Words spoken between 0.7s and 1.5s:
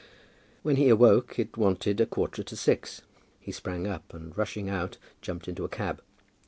he awoke